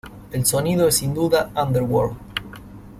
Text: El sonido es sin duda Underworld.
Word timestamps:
El 0.31 0.47
sonido 0.47 0.87
es 0.87 0.95
sin 0.95 1.13
duda 1.13 1.51
Underworld. 1.55 2.17